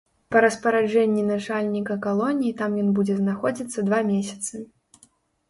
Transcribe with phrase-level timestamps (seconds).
[0.35, 4.65] Па распараджэнні начальніка калоніі там ён будзе знаходзіцца два месяцы.